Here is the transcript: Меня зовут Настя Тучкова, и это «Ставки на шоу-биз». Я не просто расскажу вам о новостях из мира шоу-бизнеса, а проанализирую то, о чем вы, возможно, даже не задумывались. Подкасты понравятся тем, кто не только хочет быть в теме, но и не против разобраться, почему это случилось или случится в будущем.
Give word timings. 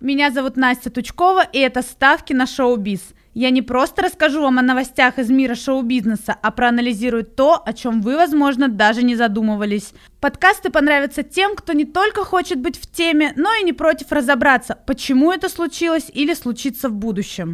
Меня 0.00 0.30
зовут 0.30 0.56
Настя 0.56 0.90
Тучкова, 0.90 1.42
и 1.52 1.58
это 1.58 1.82
«Ставки 1.82 2.32
на 2.32 2.46
шоу-биз». 2.46 3.00
Я 3.34 3.50
не 3.50 3.62
просто 3.62 4.02
расскажу 4.02 4.42
вам 4.42 4.60
о 4.60 4.62
новостях 4.62 5.18
из 5.18 5.28
мира 5.28 5.56
шоу-бизнеса, 5.56 6.36
а 6.40 6.52
проанализирую 6.52 7.24
то, 7.24 7.60
о 7.64 7.72
чем 7.72 8.00
вы, 8.00 8.16
возможно, 8.16 8.68
даже 8.68 9.02
не 9.02 9.16
задумывались. 9.16 9.92
Подкасты 10.20 10.70
понравятся 10.70 11.24
тем, 11.24 11.56
кто 11.56 11.72
не 11.72 11.84
только 11.84 12.24
хочет 12.24 12.60
быть 12.60 12.80
в 12.80 12.88
теме, 12.88 13.32
но 13.34 13.52
и 13.54 13.64
не 13.64 13.72
против 13.72 14.12
разобраться, 14.12 14.78
почему 14.86 15.32
это 15.32 15.48
случилось 15.48 16.10
или 16.14 16.34
случится 16.34 16.88
в 16.88 16.94
будущем. 16.94 17.46